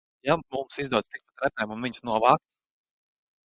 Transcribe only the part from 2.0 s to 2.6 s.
novākt?